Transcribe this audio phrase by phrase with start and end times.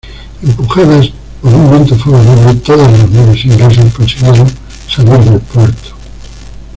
[0.41, 1.11] Empujadas
[1.43, 4.47] por un viento favorable, todas las naves inglesas consiguieron
[4.87, 5.89] salir del puerto.